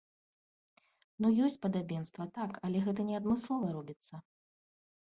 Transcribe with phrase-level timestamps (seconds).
[1.25, 4.15] Ну ёсць падабенства, так, але гэта не адмыслова робіцца.